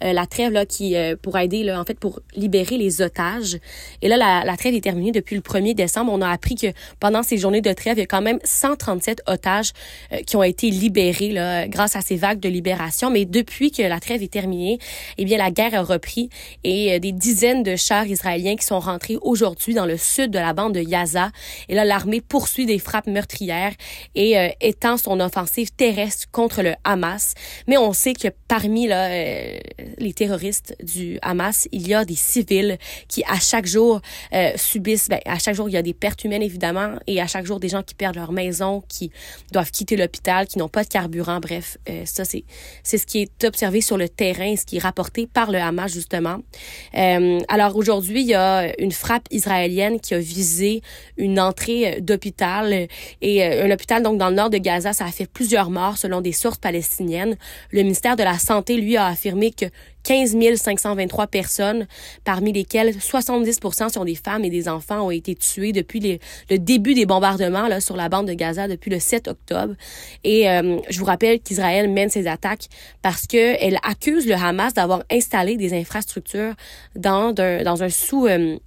euh, 0.02 0.12
la 0.12 0.26
trêve 0.26 0.52
là 0.52 0.66
qui 0.66 0.96
euh, 0.96 1.16
pour 1.20 1.38
aider 1.38 1.62
là 1.62 1.80
en 1.80 1.84
fait 1.84 1.98
pour 1.98 2.20
libérer 2.34 2.76
les 2.76 3.00
otages. 3.02 3.58
Et 4.02 4.08
là 4.08 4.16
la, 4.16 4.44
la, 4.44 4.56
trêve 4.56 4.74
est 4.74 4.80
terminée 4.80 5.12
depuis 5.12 5.36
le 5.36 5.42
1er 5.42 5.74
décembre. 5.74 6.12
On 6.12 6.20
a 6.20 6.28
appris 6.28 6.54
que 6.54 6.66
pendant 7.00 7.22
ces 7.22 7.38
journées 7.38 7.60
de 7.60 7.72
trêve, 7.72 7.96
il 7.96 8.00
y 8.00 8.04
a 8.04 8.06
quand 8.06 8.22
même 8.22 8.38
137 8.44 9.22
otages 9.26 9.72
euh, 10.12 10.18
qui 10.26 10.36
ont 10.36 10.42
été 10.42 10.70
libérés 10.70 11.32
là 11.32 11.68
grâce 11.68 11.96
à 11.96 12.00
ces 12.00 12.16
vagues 12.16 12.40
de 12.40 12.48
libération, 12.48 13.10
mais 13.10 13.24
depuis 13.24 13.70
que 13.70 13.82
la 13.82 14.00
trêve 14.00 14.22
est 14.22 14.32
terminée, 14.32 14.78
eh 15.18 15.24
bien 15.24 15.38
la 15.38 15.50
guerre 15.50 15.74
a 15.74 15.82
repris 15.82 16.28
et 16.64 17.00
des 17.00 17.12
dizaines 17.12 17.62
de 17.62 17.76
chars 17.76 18.06
israéliens 18.06 18.56
qui 18.56 18.64
sont 18.64 18.80
rentrés 18.80 19.18
aujourd'hui 19.22 19.74
dans 19.74 19.86
le 19.86 19.96
sud 19.96 20.30
de 20.30 20.38
la 20.38 20.52
bande 20.52 20.74
de 20.74 20.82
Gaza. 20.82 21.30
Et 21.68 21.74
là 21.74 21.84
l'armée 21.84 22.20
poursuit 22.20 22.66
des 22.66 22.78
frappes 22.78 23.06
meurtrières 23.06 23.72
et 24.14 24.36
étend 24.60 24.96
son 24.96 25.20
offensive 25.20 25.70
terrestre 25.72 26.26
contre 26.30 26.62
le 26.62 26.74
Hamas. 26.84 27.34
Mais 27.66 27.76
on 27.76 27.92
sait 27.92 28.14
que 28.14 28.28
parmi 28.48 28.86
là 28.88 29.08
les 29.98 30.12
terroristes 30.12 30.76
du 30.82 31.18
Hamas, 31.22 31.68
il 31.72 31.86
y 31.86 31.94
a 31.94 32.04
des 32.04 32.14
civils 32.14 32.78
qui 33.08 33.24
à 33.24 33.38
chaque 33.38 33.66
jour 33.66 34.00
euh, 34.32 34.50
subissent, 34.56 35.08
ben, 35.08 35.20
à 35.26 35.38
chaque 35.38 35.54
jour 35.54 35.68
il 35.68 35.72
y 35.72 35.76
a 35.76 35.82
des 35.82 35.94
pertes 35.94 36.24
humaines 36.24 36.42
évidemment, 36.42 36.96
et 37.06 37.20
à 37.20 37.26
chaque 37.26 37.46
jour 37.46 37.60
des 37.60 37.68
gens 37.68 37.82
qui 37.82 37.94
perdent 37.94 38.16
leur 38.16 38.32
maison, 38.32 38.82
qui 38.88 39.10
doivent 39.52 39.70
quitter 39.70 39.96
l'hôpital, 39.96 40.46
qui 40.46 40.58
n'ont 40.58 40.68
pas 40.68 40.84
de 40.84 40.88
carburant. 40.88 41.40
Bref, 41.40 41.78
euh, 41.88 42.02
ça 42.04 42.24
c'est 42.24 42.44
c'est 42.82 42.98
ce 42.98 43.06
qui 43.06 43.22
est 43.22 43.44
observé 43.44 43.80
sur 43.80 43.96
le 43.96 44.08
terrain, 44.08 44.56
ce 44.56 44.64
qui 44.64 44.76
est 44.76 44.80
rapporté 44.80 45.26
par 45.26 45.50
le 45.50 45.58
Hamas 45.58 45.92
justement. 45.92 46.38
Euh, 46.96 47.40
alors 47.48 47.76
aujourd'hui 47.76 48.22
il 48.22 48.28
y 48.28 48.34
a 48.34 48.72
une 48.80 48.92
frappe 48.92 49.26
israélienne 49.30 50.00
qui 50.00 50.14
a 50.14 50.18
visé 50.18 50.82
une 51.16 51.40
entrée 51.40 52.00
d'hôpital 52.00 52.88
et 53.20 53.44
un 53.44 53.70
hôpital 53.70 54.02
donc 54.02 54.18
dans 54.18 54.28
le 54.28 54.34
nord 54.34 54.50
de 54.50 54.58
Gaza, 54.58 54.92
ça 54.92 55.04
a 55.04 55.10
fait 55.10 55.26
plusieurs 55.26 55.70
morts 55.70 55.98
selon 55.98 56.20
des 56.20 56.32
sources 56.32 56.58
palestiniennes. 56.58 57.36
Le 57.70 57.82
ministère 57.82 58.16
de 58.16 58.22
la 58.22 58.38
santé 58.38 58.76
lui 58.76 58.96
a 58.96 59.06
affirmé 59.06 59.50
que 59.50 59.66
15 60.04 60.36
523 60.56 61.26
personnes, 61.26 61.86
parmi 62.24 62.52
lesquelles 62.52 62.96
70% 62.96 63.92
sont 63.92 64.04
des 64.04 64.14
femmes 64.14 64.44
et 64.44 64.50
des 64.50 64.68
enfants, 64.68 65.06
ont 65.06 65.10
été 65.10 65.34
tués 65.34 65.72
depuis 65.72 66.20
le 66.48 66.58
début 66.58 66.94
des 66.94 67.06
bombardements 67.06 67.66
là, 67.66 67.80
sur 67.80 67.96
la 67.96 68.08
bande 68.08 68.28
de 68.28 68.32
Gaza 68.32 68.68
depuis 68.68 68.90
le 68.90 69.00
7 69.00 69.26
octobre. 69.28 69.74
Et 70.22 70.48
euh, 70.48 70.78
je 70.88 70.98
vous 71.00 71.04
rappelle 71.04 71.40
qu'Israël 71.40 71.90
mène 71.90 72.08
ses 72.08 72.28
attaques 72.28 72.68
parce 73.02 73.26
qu'elle 73.26 73.78
accuse 73.82 74.26
le 74.26 74.34
Hamas 74.34 74.74
d'avoir 74.74 75.02
installé 75.10 75.56
des 75.56 75.74
infrastructures 75.74 76.54
dans, 76.94 77.34
un, 77.38 77.62
dans 77.62 77.82
un 77.82 77.88
sous... 77.88 78.26
Euh, 78.26 78.58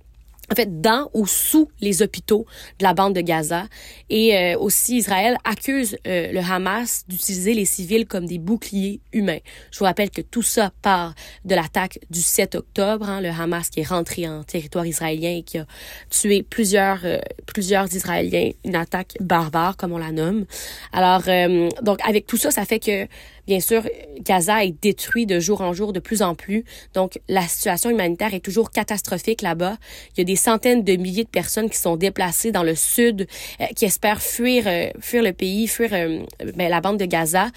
en 0.51 0.55
fait, 0.55 0.81
dans 0.81 1.09
ou 1.13 1.25
sous 1.27 1.69
les 1.81 2.01
hôpitaux 2.01 2.45
de 2.79 2.83
la 2.83 2.93
bande 2.93 3.15
de 3.15 3.21
Gaza. 3.21 3.67
Et 4.09 4.35
euh, 4.35 4.57
aussi, 4.57 4.97
Israël 4.97 5.37
accuse 5.43 5.97
euh, 6.07 6.31
le 6.31 6.39
Hamas 6.39 7.05
d'utiliser 7.07 7.53
les 7.53 7.65
civils 7.65 8.05
comme 8.05 8.25
des 8.25 8.39
boucliers 8.39 8.99
humains. 9.13 9.39
Je 9.71 9.79
vous 9.79 9.85
rappelle 9.85 10.09
que 10.09 10.21
tout 10.21 10.41
ça 10.41 10.71
part 10.81 11.13
de 11.45 11.55
l'attaque 11.55 11.99
du 12.09 12.21
7 12.21 12.55
octobre, 12.55 13.09
hein, 13.09 13.21
le 13.21 13.29
Hamas 13.29 13.69
qui 13.69 13.81
est 13.81 13.87
rentré 13.87 14.27
en 14.27 14.43
territoire 14.43 14.85
israélien 14.85 15.37
et 15.37 15.43
qui 15.43 15.57
a 15.57 15.65
tué 16.09 16.43
plusieurs, 16.43 16.99
euh, 17.03 17.19
plusieurs 17.45 17.93
Israéliens, 17.93 18.51
une 18.65 18.75
attaque 18.75 19.15
barbare, 19.19 19.77
comme 19.77 19.93
on 19.93 19.97
la 19.97 20.11
nomme. 20.11 20.45
Alors, 20.93 21.23
euh, 21.27 21.69
donc, 21.81 21.99
avec 22.07 22.25
tout 22.25 22.37
ça, 22.37 22.51
ça 22.51 22.65
fait 22.65 22.79
que 22.79 23.07
Bien 23.49 23.61
sûr, 23.61 23.81
Gaza 24.19 24.63
est 24.63 24.79
détruit 24.79 25.25
de 25.25 25.39
jour 25.39 25.61
en 25.61 25.73
jour 25.73 25.91
de 25.91 25.99
plus 25.99 26.21
en 26.21 26.35
plus. 26.35 26.65
Donc, 26.93 27.19
la 27.27 27.41
situation 27.47 27.89
humanitaire 27.89 28.35
est 28.35 28.45
toujours 28.45 28.69
catastrophique 28.69 29.41
là-bas. 29.41 29.77
Il 30.13 30.19
y 30.19 30.21
a 30.21 30.23
des 30.23 30.35
centaines 30.35 30.83
de 30.83 30.95
milliers 30.97 31.23
de 31.23 31.29
personnes 31.29 31.67
qui 31.67 31.79
sont 31.79 31.95
déplacées 31.95 32.51
dans 32.51 32.61
le 32.61 32.75
sud, 32.75 33.25
euh, 33.59 33.65
qui 33.75 33.85
espèrent 33.85 34.21
fuir, 34.21 34.65
euh, 34.67 34.91
fuir 34.99 35.23
le 35.23 35.33
pays, 35.33 35.65
fuir 35.65 35.89
euh, 35.93 36.19
ben, 36.57 36.69
la 36.69 36.79
bande 36.79 36.99
de 36.99 37.05
Gaza. 37.05 37.47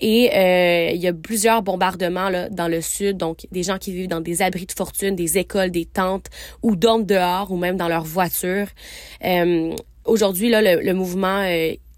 Et 0.00 0.30
il 0.94 1.00
y 1.00 1.08
a 1.08 1.12
plusieurs 1.12 1.62
bombardements 1.62 2.28
là, 2.28 2.48
dans 2.48 2.68
le 2.68 2.80
sud. 2.80 3.16
Donc, 3.16 3.48
des 3.50 3.64
gens 3.64 3.78
qui 3.78 3.90
vivent 3.90 4.06
dans 4.06 4.20
des 4.20 4.42
abris 4.42 4.66
de 4.66 4.72
fortune, 4.72 5.16
des 5.16 5.36
écoles, 5.36 5.72
des 5.72 5.84
tentes, 5.84 6.26
ou 6.62 6.76
dorment 6.76 7.04
dehors, 7.04 7.50
ou 7.50 7.56
même 7.56 7.76
dans 7.76 7.88
leur 7.88 8.04
voiture. 8.04 8.68
Aujourd'hui, 10.04 10.48
là, 10.48 10.62
le, 10.62 10.80
le 10.80 10.94
mouvement 10.94 11.42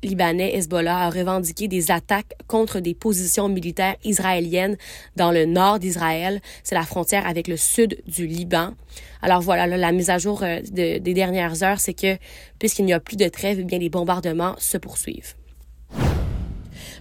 libanais 0.02 0.56
Hezbollah 0.56 1.06
a 1.06 1.10
revendiqué 1.10 1.68
des 1.68 1.90
attaques 1.90 2.34
contre 2.46 2.80
des 2.80 2.94
positions 2.94 3.48
militaires 3.48 3.96
israéliennes 4.04 4.76
dans 5.16 5.32
le 5.32 5.44
nord 5.44 5.78
d'Israël. 5.78 6.40
C'est 6.62 6.74
la 6.74 6.84
frontière 6.84 7.26
avec 7.26 7.48
le 7.48 7.56
sud 7.56 8.02
du 8.06 8.26
Liban. 8.26 8.74
Alors 9.22 9.40
voilà, 9.40 9.66
la 9.66 9.92
mise 9.92 10.10
à 10.10 10.18
jour 10.18 10.42
euh, 10.42 10.60
des 10.70 11.00
dernières 11.00 11.62
heures, 11.62 11.80
c'est 11.80 11.94
que 11.94 12.16
puisqu'il 12.58 12.84
n'y 12.84 12.92
a 12.92 13.00
plus 13.00 13.16
de 13.16 13.28
trêve, 13.28 13.58
eh 13.60 13.64
bien 13.64 13.78
les 13.78 13.90
bombardements 13.90 14.54
se 14.58 14.78
poursuivent. 14.78 15.34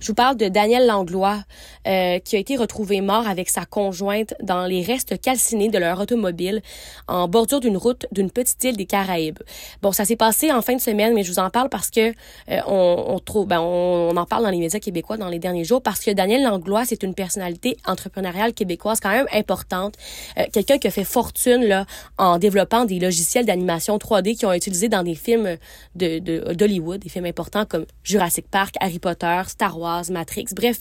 Je 0.01 0.07
vous 0.07 0.15
parle 0.15 0.35
de 0.35 0.47
Daniel 0.47 0.87
Langlois, 0.87 1.43
euh, 1.87 2.17
qui 2.17 2.35
a 2.35 2.39
été 2.39 2.57
retrouvé 2.57 3.01
mort 3.01 3.27
avec 3.27 3.49
sa 3.49 3.65
conjointe 3.65 4.33
dans 4.41 4.65
les 4.65 4.81
restes 4.81 5.21
calcinés 5.21 5.69
de 5.69 5.77
leur 5.77 5.99
automobile 5.99 6.63
en 7.07 7.27
bordure 7.27 7.59
d'une 7.59 7.77
route 7.77 8.07
d'une 8.11 8.31
petite 8.31 8.63
île 8.63 8.75
des 8.75 8.87
Caraïbes. 8.87 9.37
Bon, 9.83 9.91
ça 9.91 10.03
s'est 10.03 10.15
passé 10.15 10.51
en 10.51 10.63
fin 10.63 10.75
de 10.75 10.81
semaine, 10.81 11.13
mais 11.13 11.23
je 11.23 11.31
vous 11.31 11.37
en 11.37 11.51
parle 11.51 11.69
parce 11.69 11.91
que 11.91 12.09
euh, 12.09 12.59
on, 12.65 13.05
on, 13.09 13.19
trouve, 13.19 13.45
ben, 13.45 13.59
on, 13.61 14.17
en 14.17 14.25
parle 14.25 14.43
dans 14.43 14.49
les 14.49 14.57
médias 14.57 14.79
québécois 14.79 15.17
dans 15.17 15.29
les 15.29 15.37
derniers 15.37 15.65
jours 15.65 15.83
parce 15.83 15.99
que 15.99 16.09
Daniel 16.09 16.41
Langlois, 16.41 16.83
c'est 16.83 17.03
une 17.03 17.13
personnalité 17.13 17.77
entrepreneuriale 17.85 18.53
québécoise 18.53 18.99
quand 18.99 19.11
même 19.11 19.27
importante, 19.31 19.93
euh, 20.39 20.45
quelqu'un 20.51 20.79
qui 20.79 20.87
a 20.87 20.91
fait 20.91 21.03
fortune 21.03 21.63
là 21.63 21.85
en 22.17 22.39
développant 22.39 22.85
des 22.85 22.99
logiciels 22.99 23.45
d'animation 23.45 23.97
3D 23.97 24.35
qui 24.35 24.47
ont 24.47 24.53
utilisés 24.53 24.89
dans 24.89 25.03
des 25.03 25.15
films 25.15 25.57
de 25.93 26.53
d'Hollywood, 26.53 27.01
des 27.01 27.09
films 27.09 27.25
importants 27.25 27.65
comme 27.65 27.85
Jurassic 28.03 28.47
Park, 28.49 28.73
Harry 28.79 28.97
Potter, 28.97 29.41
Star 29.47 29.77
Wars 29.77 29.90
Matrix, 30.09 30.45
bref, 30.55 30.79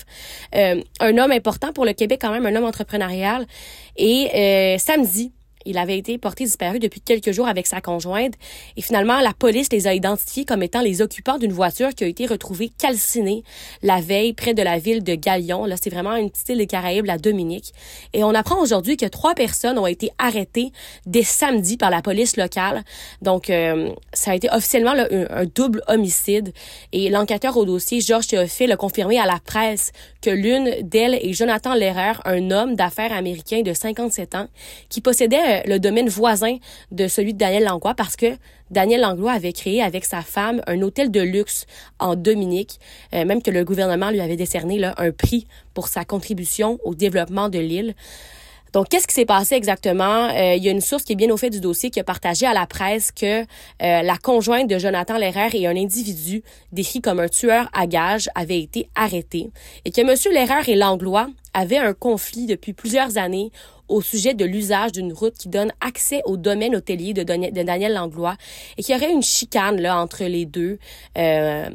euh, 0.54 0.82
un 1.00 1.18
homme 1.18 1.32
important 1.32 1.72
pour 1.72 1.84
le 1.84 1.92
Québec 1.92 2.18
quand 2.20 2.30
même, 2.30 2.46
un 2.46 2.54
homme 2.56 2.64
entrepreneurial. 2.64 3.46
Et 3.96 4.30
euh, 4.34 4.78
samedi, 4.78 5.32
il 5.66 5.78
avait 5.78 5.98
été 5.98 6.18
porté 6.18 6.44
disparu 6.44 6.78
depuis 6.78 7.00
quelques 7.00 7.32
jours 7.32 7.48
avec 7.48 7.66
sa 7.66 7.80
conjointe 7.80 8.34
et 8.76 8.82
finalement 8.82 9.20
la 9.20 9.32
police 9.32 9.68
les 9.72 9.86
a 9.86 9.94
identifiés 9.94 10.44
comme 10.44 10.62
étant 10.62 10.80
les 10.80 11.02
occupants 11.02 11.38
d'une 11.38 11.52
voiture 11.52 11.90
qui 11.94 12.04
a 12.04 12.06
été 12.06 12.26
retrouvée 12.26 12.70
calcinée 12.78 13.44
la 13.82 14.00
veille 14.00 14.32
près 14.32 14.54
de 14.54 14.62
la 14.62 14.78
ville 14.78 15.02
de 15.02 15.14
Galion. 15.14 15.64
Là, 15.64 15.76
c'est 15.80 15.90
vraiment 15.90 16.16
une 16.16 16.30
petite 16.30 16.48
île 16.48 16.58
des 16.58 16.66
Caraïbes, 16.66 17.06
la 17.06 17.18
Dominique. 17.18 17.72
Et 18.12 18.24
on 18.24 18.34
apprend 18.34 18.60
aujourd'hui 18.60 18.96
que 18.96 19.06
trois 19.06 19.34
personnes 19.34 19.78
ont 19.78 19.86
été 19.86 20.10
arrêtées 20.18 20.72
dès 21.06 21.22
samedi 21.22 21.76
par 21.76 21.90
la 21.90 22.02
police 22.02 22.36
locale. 22.36 22.82
Donc, 23.22 23.50
euh, 23.50 23.90
ça 24.12 24.32
a 24.32 24.34
été 24.34 24.48
officiellement 24.50 24.92
un, 24.92 25.44
double 25.54 25.82
homicide. 25.88 26.52
Et 26.92 27.08
l'enquêteur 27.10 27.56
au 27.56 27.64
dossier, 27.64 28.00
Georges 28.00 28.28
Théophile, 28.28 28.72
a 28.72 28.76
confirmé 28.76 29.18
à 29.18 29.26
la 29.26 29.38
presse 29.44 29.92
que 30.22 30.30
l'une 30.30 30.82
d'elles 30.82 31.14
est 31.14 31.32
Jonathan 31.32 31.74
Lehrer, 31.74 32.20
un 32.24 32.50
homme 32.50 32.76
d'affaires 32.76 33.12
américain 33.12 33.62
de 33.62 33.72
57 33.72 34.34
ans 34.34 34.46
qui 34.88 35.00
possédait 35.00 35.38
le 35.66 35.78
domaine 35.78 36.08
voisin 36.08 36.56
de 36.90 37.08
celui 37.08 37.34
de 37.34 37.38
Daniel 37.38 37.64
Langlois 37.64 37.94
parce 37.94 38.16
que 38.16 38.36
Daniel 38.70 39.00
Langlois 39.00 39.32
avait 39.32 39.52
créé 39.52 39.82
avec 39.82 40.04
sa 40.04 40.22
femme 40.22 40.62
un 40.66 40.80
hôtel 40.82 41.10
de 41.10 41.20
luxe 41.20 41.66
en 41.98 42.14
Dominique, 42.14 42.78
euh, 43.14 43.24
même 43.24 43.42
que 43.42 43.50
le 43.50 43.64
gouvernement 43.64 44.10
lui 44.10 44.20
avait 44.20 44.36
décerné 44.36 44.78
là, 44.78 44.94
un 44.96 45.10
prix 45.10 45.46
pour 45.74 45.88
sa 45.88 46.04
contribution 46.04 46.78
au 46.84 46.94
développement 46.94 47.48
de 47.48 47.58
l'île. 47.58 47.94
Donc, 48.72 48.88
qu'est-ce 48.88 49.08
qui 49.08 49.14
s'est 49.14 49.24
passé 49.24 49.56
exactement? 49.56 50.28
Euh, 50.28 50.54
il 50.54 50.62
y 50.62 50.68
a 50.68 50.70
une 50.70 50.80
source 50.80 51.02
qui 51.02 51.14
est 51.14 51.16
bien 51.16 51.30
au 51.30 51.36
fait 51.36 51.50
du 51.50 51.60
dossier 51.60 51.90
qui 51.90 51.98
a 51.98 52.04
partagé 52.04 52.46
à 52.46 52.54
la 52.54 52.66
presse 52.66 53.10
que 53.10 53.40
euh, 53.42 53.44
la 53.80 54.16
conjointe 54.16 54.70
de 54.70 54.78
Jonathan 54.78 55.18
Lehrer 55.18 55.48
et 55.54 55.66
un 55.66 55.76
individu 55.76 56.44
décrit 56.70 57.00
comme 57.00 57.18
un 57.18 57.28
tueur 57.28 57.68
à 57.72 57.88
gages 57.88 58.28
avait 58.36 58.60
été 58.60 58.88
arrêté 58.94 59.50
et 59.84 59.90
que 59.90 60.00
M. 60.00 60.14
Lehrer 60.32 60.70
et 60.70 60.76
Langlois 60.76 61.28
avaient 61.52 61.78
un 61.78 61.94
conflit 61.94 62.46
depuis 62.46 62.72
plusieurs 62.72 63.18
années 63.18 63.50
au 63.90 64.00
sujet 64.00 64.34
de 64.34 64.44
l'usage 64.44 64.92
d'une 64.92 65.12
route 65.12 65.34
qui 65.34 65.48
donne 65.48 65.72
accès 65.80 66.22
au 66.24 66.36
domaine 66.36 66.74
hôtelier 66.76 67.12
de, 67.12 67.22
Daniel 67.22 67.92
Langlois 67.92 68.36
et 68.78 68.82
qu'il 68.82 68.94
y 68.94 68.98
aurait 68.98 69.12
une 69.12 69.22
chicane 69.22 69.80
là 69.80 70.00
entre 70.00 70.24
les 70.24 70.46
deux. 70.46 70.78
Euh, 71.18 71.68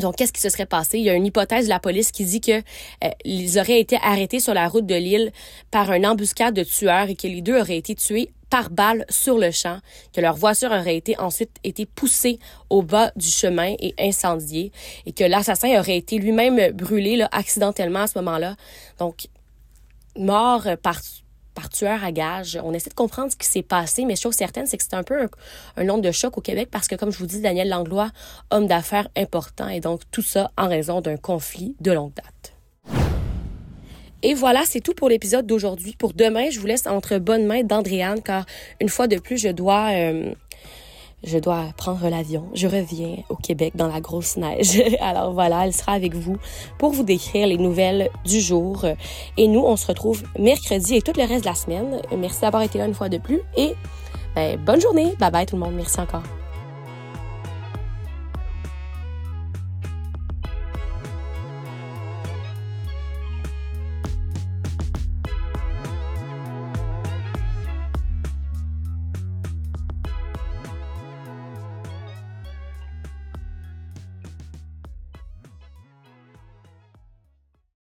donc, 0.00 0.16
qu'est-ce 0.16 0.32
qui 0.32 0.40
se 0.40 0.50
serait 0.50 0.66
passé? 0.66 0.98
Il 0.98 1.04
y 1.04 1.10
a 1.10 1.14
une 1.14 1.24
hypothèse 1.24 1.64
de 1.64 1.70
la 1.70 1.80
police 1.80 2.12
qui 2.12 2.24
dit 2.24 2.40
que 2.40 2.58
euh, 2.58 3.10
ils 3.24 3.58
auraient 3.58 3.80
été 3.80 3.96
arrêtés 4.02 4.40
sur 4.40 4.52
la 4.52 4.68
route 4.68 4.86
de 4.86 4.94
l'île 4.94 5.32
par 5.70 5.90
un 5.90 6.04
embuscade 6.04 6.54
de 6.54 6.64
tueurs 6.64 7.08
et 7.08 7.14
que 7.14 7.26
les 7.26 7.40
deux 7.40 7.58
auraient 7.58 7.78
été 7.78 7.94
tués 7.94 8.30
par 8.50 8.70
balle 8.70 9.04
sur 9.08 9.38
le 9.38 9.50
champ, 9.50 9.78
que 10.12 10.20
leur 10.20 10.36
voiture 10.36 10.70
aurait 10.70 10.96
été 10.96 11.18
ensuite 11.18 11.50
été 11.64 11.84
poussée 11.86 12.38
au 12.70 12.82
bas 12.82 13.10
du 13.16 13.26
chemin 13.26 13.74
et 13.80 13.94
incendiée, 13.98 14.70
et 15.04 15.12
que 15.12 15.24
l'assassin 15.24 15.78
aurait 15.80 15.96
été 15.96 16.18
lui-même 16.18 16.72
brûlé 16.72 17.16
là, 17.16 17.28
accidentellement 17.32 18.00
à 18.00 18.06
ce 18.06 18.18
moment-là. 18.18 18.54
Donc, 18.98 19.26
mort 20.16 20.68
par 20.82 21.00
par 21.56 21.68
tueur 21.70 22.04
à 22.04 22.12
gage. 22.12 22.60
On 22.62 22.72
essaie 22.72 22.90
de 22.90 22.94
comprendre 22.94 23.32
ce 23.32 23.36
qui 23.36 23.48
s'est 23.48 23.62
passé, 23.62 24.04
mais 24.04 24.14
chose 24.14 24.34
certaine, 24.34 24.66
c'est 24.66 24.76
que 24.76 24.84
c'est 24.84 24.94
un 24.94 25.02
peu 25.02 25.22
un, 25.22 25.28
un 25.76 25.88
onde 25.88 26.04
de 26.04 26.12
choc 26.12 26.38
au 26.38 26.40
Québec 26.40 26.68
parce 26.70 26.86
que, 26.86 26.94
comme 26.94 27.10
je 27.10 27.18
vous 27.18 27.26
dis, 27.26 27.40
Daniel 27.40 27.68
Langlois, 27.68 28.10
homme 28.50 28.68
d'affaires 28.68 29.08
important, 29.16 29.68
et 29.68 29.80
donc 29.80 30.02
tout 30.12 30.22
ça 30.22 30.52
en 30.56 30.68
raison 30.68 31.00
d'un 31.00 31.16
conflit 31.16 31.74
de 31.80 31.90
longue 31.90 32.12
date. 32.14 32.52
Et 34.22 34.34
voilà, 34.34 34.62
c'est 34.64 34.80
tout 34.80 34.94
pour 34.94 35.08
l'épisode 35.08 35.46
d'aujourd'hui. 35.46 35.94
Pour 35.98 36.12
demain, 36.12 36.50
je 36.50 36.58
vous 36.58 36.66
laisse 36.66 36.86
entre 36.86 37.18
bonnes 37.18 37.46
mains 37.46 37.62
d'Andréane, 37.62 38.22
car 38.22 38.44
une 38.80 38.88
fois 38.88 39.06
de 39.06 39.18
plus, 39.18 39.38
je 39.38 39.48
dois 39.48 39.90
euh, 39.92 40.32
je 41.24 41.38
dois 41.38 41.64
prendre 41.76 42.08
l'avion. 42.08 42.48
Je 42.54 42.66
reviens 42.66 43.16
au 43.28 43.36
Québec 43.36 43.72
dans 43.74 43.88
la 43.88 44.00
grosse 44.00 44.36
neige. 44.36 44.82
Alors 45.00 45.32
voilà, 45.32 45.66
elle 45.66 45.72
sera 45.72 45.92
avec 45.92 46.14
vous 46.14 46.36
pour 46.78 46.92
vous 46.92 47.02
décrire 47.02 47.46
les 47.46 47.58
nouvelles 47.58 48.10
du 48.24 48.40
jour. 48.40 48.84
Et 49.36 49.48
nous, 49.48 49.60
on 49.60 49.76
se 49.76 49.86
retrouve 49.86 50.22
mercredi 50.38 50.96
et 50.96 51.02
tout 51.02 51.12
le 51.16 51.24
reste 51.24 51.44
de 51.44 51.48
la 51.48 51.54
semaine. 51.54 52.00
Merci 52.16 52.42
d'avoir 52.42 52.62
été 52.62 52.78
là 52.78 52.86
une 52.86 52.94
fois 52.94 53.08
de 53.08 53.18
plus 53.18 53.40
et 53.56 53.74
ben, 54.34 54.58
bonne 54.58 54.80
journée. 54.80 55.14
Bye 55.18 55.30
bye 55.30 55.46
tout 55.46 55.56
le 55.56 55.60
monde. 55.62 55.74
Merci 55.74 56.00
encore. 56.00 56.22